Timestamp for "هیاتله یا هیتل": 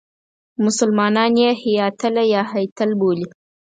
1.63-2.91